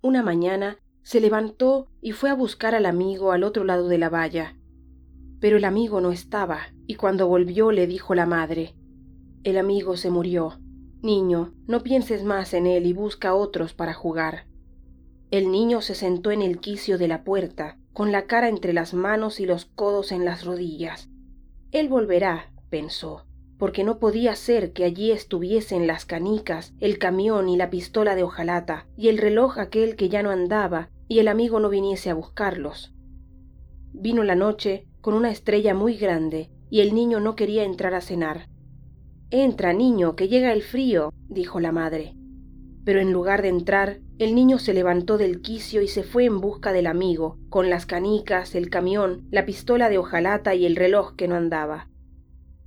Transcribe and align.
una 0.00 0.22
mañana 0.22 0.78
se 1.02 1.20
levantó 1.20 1.88
y 2.00 2.12
fue 2.12 2.30
a 2.30 2.34
buscar 2.34 2.74
al 2.74 2.86
amigo 2.86 3.32
al 3.32 3.42
otro 3.42 3.64
lado 3.64 3.88
de 3.88 3.98
la 3.98 4.08
valla. 4.08 4.56
Pero 5.40 5.56
el 5.56 5.64
amigo 5.64 6.00
no 6.00 6.12
estaba, 6.12 6.72
y 6.86 6.94
cuando 6.94 7.28
volvió 7.28 7.72
le 7.72 7.86
dijo 7.86 8.14
la 8.14 8.26
madre 8.26 8.74
El 9.44 9.58
amigo 9.58 9.96
se 9.96 10.10
murió. 10.10 10.60
Niño, 11.00 11.54
no 11.66 11.82
pienses 11.82 12.24
más 12.24 12.54
en 12.54 12.66
él 12.66 12.86
y 12.86 12.92
busca 12.92 13.34
otros 13.34 13.72
para 13.72 13.94
jugar. 13.94 14.46
El 15.30 15.50
niño 15.52 15.80
se 15.80 15.94
sentó 15.94 16.30
en 16.30 16.42
el 16.42 16.58
quicio 16.58 16.98
de 16.98 17.06
la 17.06 17.22
puerta, 17.22 17.78
con 17.92 18.12
la 18.12 18.26
cara 18.26 18.48
entre 18.48 18.72
las 18.72 18.94
manos 18.94 19.40
y 19.40 19.46
los 19.46 19.66
codos 19.66 20.10
en 20.10 20.24
las 20.24 20.44
rodillas. 20.44 21.08
Él 21.70 21.88
volverá, 21.88 22.50
pensó, 22.70 23.27
porque 23.58 23.84
no 23.84 23.98
podía 23.98 24.34
ser 24.36 24.72
que 24.72 24.84
allí 24.84 25.10
estuviesen 25.10 25.86
las 25.86 26.06
canicas, 26.06 26.72
el 26.80 26.98
camión 26.98 27.48
y 27.48 27.56
la 27.56 27.70
pistola 27.70 28.14
de 28.14 28.22
hojalata, 28.22 28.86
y 28.96 29.08
el 29.08 29.18
reloj 29.18 29.58
aquel 29.58 29.96
que 29.96 30.08
ya 30.08 30.22
no 30.22 30.30
andaba, 30.30 30.90
y 31.08 31.18
el 31.18 31.28
amigo 31.28 31.58
no 31.58 31.68
viniese 31.68 32.10
a 32.10 32.14
buscarlos. 32.14 32.94
Vino 33.92 34.22
la 34.22 34.36
noche 34.36 34.86
con 35.00 35.14
una 35.14 35.30
estrella 35.30 35.74
muy 35.74 35.96
grande, 35.96 36.50
y 36.70 36.80
el 36.80 36.94
niño 36.94 37.18
no 37.18 37.34
quería 37.34 37.64
entrar 37.64 37.94
a 37.94 38.00
cenar. 38.00 38.48
Entra, 39.30 39.72
niño, 39.72 40.14
que 40.14 40.28
llega 40.28 40.52
el 40.52 40.62
frío, 40.62 41.12
dijo 41.28 41.60
la 41.60 41.72
madre. 41.72 42.14
Pero 42.84 43.00
en 43.00 43.12
lugar 43.12 43.42
de 43.42 43.48
entrar, 43.48 44.00
el 44.18 44.34
niño 44.34 44.58
se 44.58 44.72
levantó 44.72 45.18
del 45.18 45.40
quicio 45.40 45.82
y 45.82 45.88
se 45.88 46.02
fue 46.02 46.24
en 46.24 46.40
busca 46.40 46.72
del 46.72 46.86
amigo, 46.86 47.38
con 47.50 47.70
las 47.70 47.86
canicas, 47.86 48.54
el 48.54 48.70
camión, 48.70 49.26
la 49.30 49.44
pistola 49.44 49.88
de 49.88 49.98
hojalata 49.98 50.54
y 50.54 50.64
el 50.64 50.76
reloj 50.76 51.14
que 51.14 51.28
no 51.28 51.34
andaba. 51.34 51.87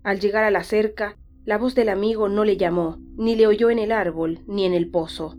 Al 0.04 0.20
llegar 0.20 0.44
a 0.44 0.52
la 0.52 0.64
cerca, 0.64 1.18
la 1.46 1.58
voz 1.58 1.76
del 1.76 1.90
amigo 1.90 2.28
no 2.28 2.44
le 2.44 2.58
llamó, 2.58 2.98
ni 3.18 3.36
le 3.36 3.46
oyó 3.46 3.70
en 3.70 3.78
el 3.78 3.92
árbol, 3.92 4.40
ni 4.48 4.66
en 4.66 4.74
el 4.74 4.90
pozo. 4.90 5.36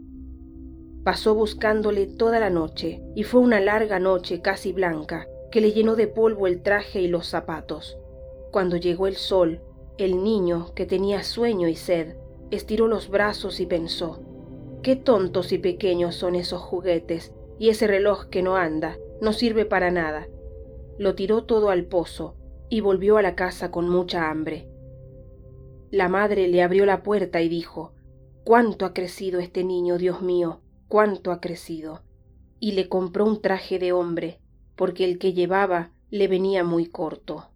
Pasó 1.05 1.35
buscándole 1.35 2.07
toda 2.07 2.39
la 2.39 2.49
noche, 2.49 3.03
y 3.17 3.25
fue 3.25 3.41
una 3.41 3.59
larga 3.61 3.99
noche 3.99 4.41
casi 4.41 4.73
blanca, 4.73 5.27
que 5.51 5.61
le 5.61 5.73
llenó 5.73 5.97
de 5.97 6.07
polvo 6.07 6.47
el 6.47 6.63
traje 6.63 7.01
y 7.01 7.09
los 7.09 7.27
zapatos. 7.27 7.99
Cuando 8.53 8.77
llegó 8.77 9.09
el 9.09 9.17
sol, 9.17 9.61
el 9.99 10.23
niño, 10.23 10.73
que 10.75 10.87
tenía 10.87 11.25
sueño 11.25 11.67
y 11.67 11.75
sed, 11.75 12.17
estiró 12.53 12.87
los 12.87 13.09
brazos 13.09 13.59
y 13.59 13.67
pensó, 13.67 14.23
Qué 14.83 14.95
tontos 14.95 15.53
y 15.53 15.59
pequeños 15.59 16.15
son 16.15 16.37
esos 16.37 16.61
juguetes, 16.61 17.33
y 17.59 17.69
ese 17.69 17.89
reloj 17.89 18.27
que 18.27 18.43
no 18.43 18.57
anda, 18.57 18.97
no 19.21 19.33
sirve 19.33 19.65
para 19.65 19.91
nada. 19.91 20.29
Lo 20.99 21.15
tiró 21.15 21.45
todo 21.45 21.71
al 21.71 21.85
pozo, 21.85 22.37
y 22.73 22.81
volvió 22.81 23.19
a 23.19 23.23
la 23.23 23.35
casa 23.35 23.71
con 23.71 23.87
mucha 23.91 24.31
hambre. 24.31 24.67
La 25.91 26.09
madre 26.09 26.49
le 26.49 26.63
abrió 26.63 26.87
la 26.87 27.03
puerta 27.03 27.43
y 27.43 27.51
dijo, 27.51 27.93
Cuánto 28.45 28.87
ha 28.87 28.95
crecido 28.95 29.41
este 29.41 29.63
niño, 29.63 29.99
Dios 29.99 30.23
mío, 30.23 30.63
cuánto 30.89 31.33
ha 31.33 31.41
crecido. 31.43 32.01
Y 32.61 32.73
le 32.73 32.89
compró 32.89 33.27
un 33.27 33.43
traje 33.43 33.79
de 33.79 33.93
hombre, 33.93 34.41
porque 34.75 35.05
el 35.05 35.19
que 35.19 35.35
llevaba 35.35 35.93
le 36.09 36.29
venía 36.29 36.65
muy 36.65 36.87
corto. 36.87 37.51